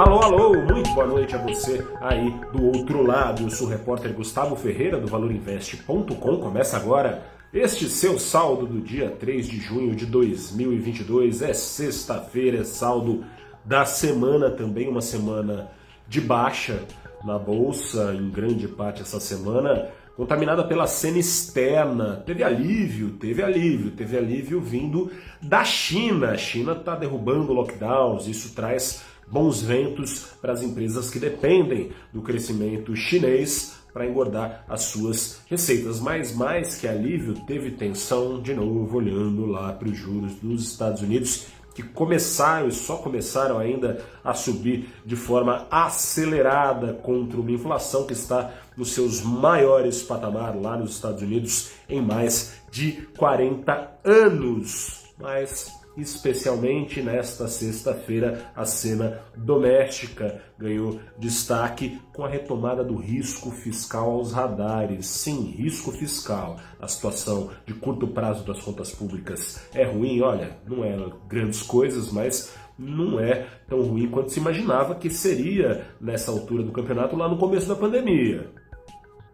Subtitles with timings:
[0.00, 3.42] Alô, alô, muito boa noite a você aí do outro lado.
[3.42, 6.14] Eu sou o repórter Gustavo Ferreira do ValorInvest.com.
[6.38, 11.42] Começa agora este seu saldo do dia 3 de junho de 2022.
[11.42, 13.26] É sexta-feira, é saldo
[13.62, 15.70] da semana também, uma semana
[16.08, 16.82] de baixa
[17.22, 22.22] na bolsa, em grande parte essa semana, contaminada pela cena externa.
[22.24, 25.12] Teve alívio, teve alívio, teve alívio vindo
[25.42, 26.30] da China.
[26.30, 32.22] A China está derrubando lockdowns, isso traz bons ventos para as empresas que dependem do
[32.22, 36.00] crescimento chinês para engordar as suas receitas.
[36.00, 41.02] Mas mais que alívio, teve tensão de novo olhando lá para os juros dos Estados
[41.02, 48.04] Unidos que começaram e só começaram ainda a subir de forma acelerada contra uma inflação
[48.06, 55.04] que está nos seus maiores patamares lá nos Estados Unidos em mais de 40 anos.
[55.18, 64.10] Mas especialmente nesta sexta-feira, a cena doméstica ganhou destaque com a retomada do risco fiscal
[64.10, 65.06] aos radares.
[65.06, 66.56] Sim, risco fiscal.
[66.80, 70.96] A situação de curto prazo das contas públicas é ruim, olha, não é
[71.28, 76.72] grandes coisas, mas não é tão ruim quanto se imaginava que seria nessa altura do
[76.72, 78.50] campeonato lá no começo da pandemia.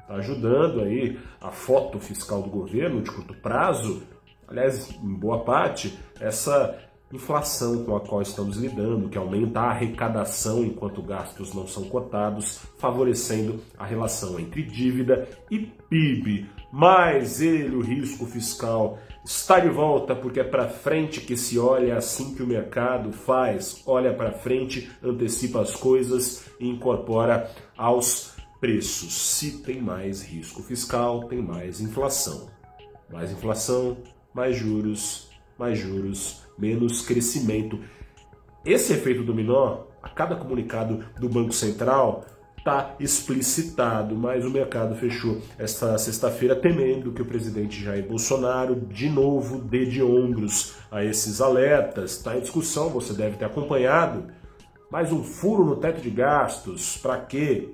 [0.00, 4.02] Está ajudando aí a foto fiscal do governo de curto prazo
[4.48, 6.78] aliás, em boa parte, essa
[7.12, 12.60] inflação com a qual estamos lidando, que aumenta a arrecadação enquanto gastos não são cotados,
[12.78, 16.46] favorecendo a relação entre dívida e PIB.
[16.72, 21.96] Mas ele, o risco fiscal, está de volta porque é para frente que se olha
[21.96, 29.12] assim que o mercado faz, olha para frente, antecipa as coisas e incorpora aos preços.
[29.12, 32.48] Se tem mais risco fiscal, tem mais inflação.
[33.10, 33.96] Mais inflação,
[34.34, 37.78] mais juros, mais juros, menos crescimento.
[38.64, 42.24] Esse efeito dominó, a cada comunicado do Banco Central,
[42.58, 49.08] está explicitado, mas o mercado fechou esta sexta-feira temendo que o presidente Jair Bolsonaro de
[49.08, 52.12] novo dê de ombros a esses alertas.
[52.12, 54.32] Está em discussão, você deve ter acompanhado.
[54.90, 57.68] Mais um furo no teto de gastos, para quê?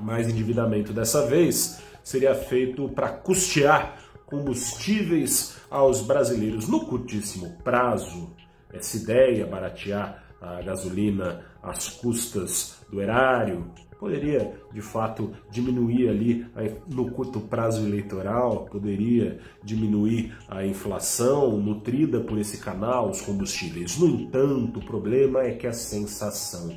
[0.00, 8.30] Mais endividamento dessa vez seria feito para custear combustíveis aos brasileiros no curtíssimo prazo.
[8.72, 16.46] Essa ideia, baratear a gasolina às custas do erário, poderia de fato diminuir ali
[16.86, 23.98] no curto prazo eleitoral, poderia diminuir a inflação nutrida por esse canal, os combustíveis.
[23.98, 26.76] No entanto, o problema é que a sensação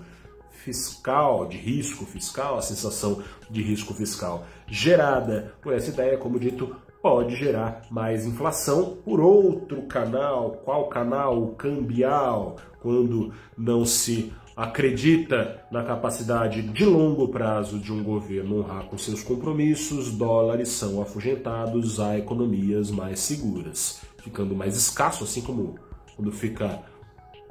[0.52, 6.76] fiscal, de risco fiscal, a sensação de risco fiscal gerada por essa ideia, como dito,
[7.02, 10.62] pode gerar mais inflação por outro canal.
[10.64, 11.42] Qual canal?
[11.42, 18.84] O cambial, quando não se acredita na capacidade de longo prazo de um governo honrar
[18.86, 25.76] com seus compromissos, dólares são afugentados a economias mais seguras, ficando mais escasso, assim como
[26.16, 26.84] quando fica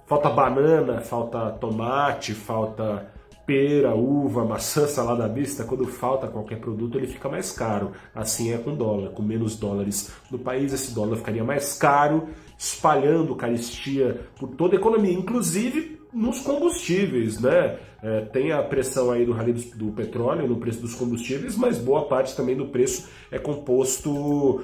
[0.07, 3.11] falta banana, falta tomate, falta
[3.49, 7.93] pera, uva, maçã, salada mista, quando falta qualquer produto, ele fica mais caro.
[8.15, 9.13] Assim é com dólar.
[9.13, 12.29] Com menos dólares no país, esse dólar ficaria mais caro,
[12.59, 17.79] espalhando caristia por toda a economia, inclusive nos combustíveis, né?
[18.03, 21.79] É, tem a pressão aí do rally do, do, petróleo no preço dos combustíveis, mas
[21.79, 24.63] boa parte também do preço é composto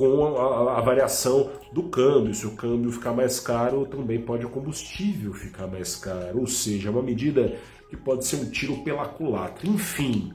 [0.00, 2.34] com a, a, variação do câmbio.
[2.34, 6.40] Se o câmbio ficar mais caro, também pode o combustível ficar mais caro.
[6.40, 7.54] Ou seja, é uma medida
[7.90, 9.68] que pode ser um tiro pela culatra.
[9.68, 10.32] Enfim,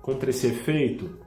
[0.00, 1.18] contra esse efeito,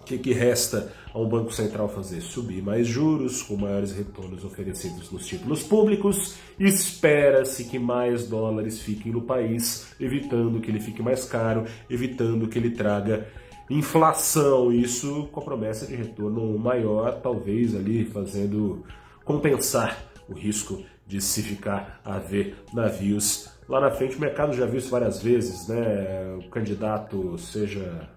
[0.00, 2.22] o que, que resta ao Banco Central fazer?
[2.22, 6.36] Subir mais juros, com maiores retornos oferecidos nos títulos públicos.
[6.58, 12.58] Espera-se que mais dólares fiquem no país, evitando que ele fique mais caro, evitando que
[12.58, 13.26] ele traga
[13.68, 18.84] inflação, isso com a promessa de retorno maior, talvez ali fazendo
[19.24, 24.16] compensar o risco de se ficar a ver navios lá na frente.
[24.16, 26.36] O mercado já viu isso várias vezes, né?
[26.44, 28.08] O candidato, seja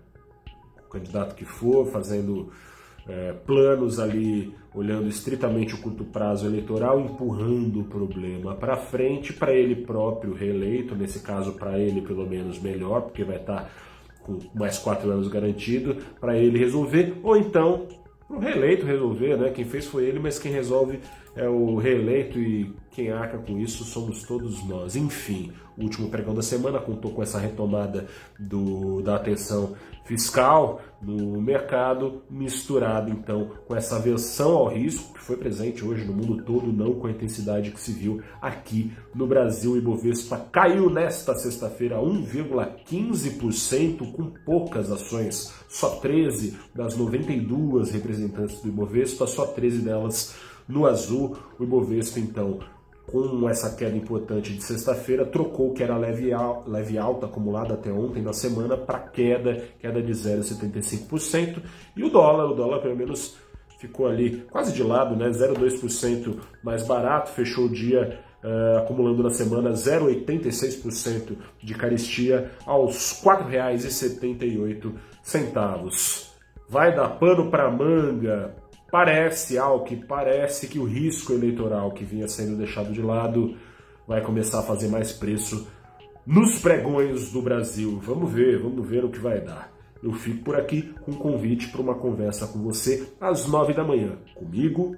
[0.85, 2.51] o candidato que for, fazendo
[3.07, 9.53] é, planos ali, olhando estritamente o curto prazo eleitoral, empurrando o problema para frente, para
[9.53, 13.69] ele próprio reeleito, nesse caso para ele pelo menos melhor, porque vai estar tá
[14.24, 17.88] com mais quatro anos garantido para ele resolver, ou então
[18.27, 19.50] para o reeleito resolver, né?
[19.50, 21.00] Quem fez foi ele, mas quem resolve
[21.35, 24.95] é o reeleito e quem arca com isso somos todos nós.
[24.95, 29.73] Enfim, o último pregão da semana contou com essa retomada do, da atenção
[30.03, 36.11] fiscal no mercado, misturado então com essa aversão ao risco que foi presente hoje no
[36.13, 39.71] mundo todo, não com a intensidade que se viu aqui no Brasil.
[39.73, 48.67] O Ibovespa caiu nesta sexta-feira 1,15%, com poucas ações, só 13 das 92 representantes do
[48.67, 50.35] Ibovespa, só 13 delas
[50.69, 51.36] no azul.
[51.60, 52.60] O Ibovespa então
[53.12, 56.30] com essa queda importante de sexta-feira, trocou que era leve,
[56.68, 61.62] leve alta acumulada até ontem na semana para queda, queda de 0,75%.
[61.95, 63.36] E o dólar, o dólar pelo menos
[63.80, 65.30] ficou ali quase de lado, né?
[65.30, 73.31] 0,2% mais barato, fechou o dia uh, acumulando na semana 0,86% de caristia aos R$
[73.54, 74.94] 4,78.
[76.68, 78.54] Vai dar pano para manga
[78.91, 83.56] Parece, ao que parece que o risco eleitoral que vinha sendo deixado de lado
[84.07, 85.68] vai começar a fazer mais preço
[86.25, 88.00] nos pregões do Brasil.
[88.03, 89.71] Vamos ver, vamos ver o que vai dar.
[90.01, 93.83] Eu fico por aqui com um convite para uma conversa com você às nove da
[93.83, 94.18] manhã.
[94.33, 94.95] Comigo,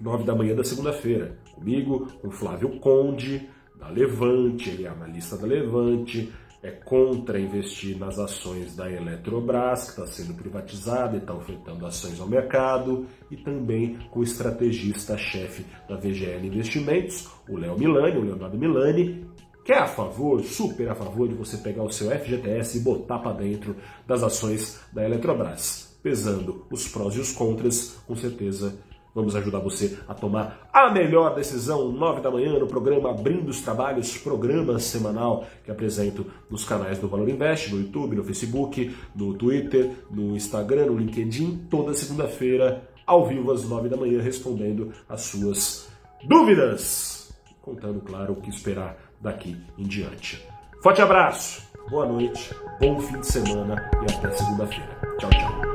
[0.00, 1.38] nove da manhã da segunda-feira.
[1.54, 3.48] Comigo, com Flávio Conde,
[3.78, 10.00] da Levante, ele é analista da Levante, é contra investir nas ações da Eletrobras, que
[10.00, 15.96] está sendo privatizada e está ofertando ações ao mercado, e também com o estrategista-chefe da
[15.96, 19.26] VGL Investimentos, o Léo Milani, o Leonardo Milani,
[19.64, 23.18] que é a favor, super a favor de você pegar o seu FGTS e botar
[23.18, 23.76] para dentro
[24.06, 25.98] das ações da Eletrobras.
[26.02, 28.76] Pesando os prós e os contras, com certeza
[29.14, 33.60] Vamos ajudar você a tomar a melhor decisão, nove da manhã, no programa Abrindo os
[33.60, 39.34] Trabalhos, programa semanal que apresento nos canais do Valor Invest, no YouTube, no Facebook, no
[39.34, 45.22] Twitter, no Instagram, no LinkedIn, toda segunda-feira, ao vivo às nove da manhã, respondendo as
[45.22, 45.88] suas
[46.24, 47.32] dúvidas.
[47.60, 50.42] Contando, claro, o que esperar daqui em diante.
[50.82, 52.50] Forte abraço, boa noite,
[52.80, 54.98] bom fim de semana e até segunda-feira.
[55.18, 55.71] Tchau, tchau.